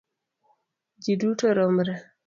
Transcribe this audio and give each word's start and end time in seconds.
Ji 1.03 1.13
duto 1.19 1.47
romre. 1.57 1.93